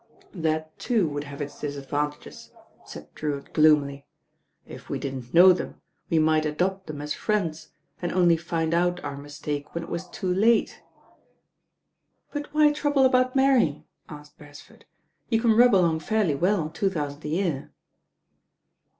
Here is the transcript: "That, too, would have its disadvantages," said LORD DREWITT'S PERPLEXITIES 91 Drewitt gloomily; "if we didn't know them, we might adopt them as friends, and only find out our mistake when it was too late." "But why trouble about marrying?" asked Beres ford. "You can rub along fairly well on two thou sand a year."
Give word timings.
"That, 0.33 0.79
too, 0.79 1.07
would 1.09 1.25
have 1.25 1.43
its 1.43 1.59
disadvantages," 1.59 2.49
said 2.85 3.03
LORD 3.03 3.13
DREWITT'S 3.13 3.13
PERPLEXITIES 3.13 3.53
91 3.53 3.53
Drewitt 3.53 3.53
gloomily; 3.53 4.05
"if 4.65 4.89
we 4.89 4.97
didn't 4.97 5.31
know 5.35 5.53
them, 5.53 5.79
we 6.09 6.17
might 6.17 6.45
adopt 6.47 6.87
them 6.87 7.01
as 7.03 7.13
friends, 7.13 7.69
and 8.01 8.11
only 8.11 8.35
find 8.35 8.73
out 8.73 8.99
our 9.03 9.15
mistake 9.15 9.75
when 9.75 9.83
it 9.83 9.91
was 9.91 10.09
too 10.09 10.33
late." 10.33 10.81
"But 12.31 12.51
why 12.51 12.71
trouble 12.73 13.05
about 13.05 13.35
marrying?" 13.35 13.85
asked 14.09 14.39
Beres 14.39 14.59
ford. 14.59 14.85
"You 15.29 15.39
can 15.39 15.53
rub 15.55 15.75
along 15.75 15.99
fairly 15.99 16.33
well 16.33 16.61
on 16.61 16.73
two 16.73 16.89
thou 16.89 17.09
sand 17.09 17.23
a 17.23 17.27
year." 17.27 17.71